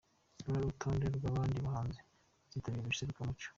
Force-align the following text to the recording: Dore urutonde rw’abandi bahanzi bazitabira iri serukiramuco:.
Dore 0.43 0.59
urutonde 0.63 1.05
rw’abandi 1.17 1.57
bahanzi 1.65 1.99
bazitabira 2.43 2.83
iri 2.87 2.97
serukiramuco:. 2.99 3.47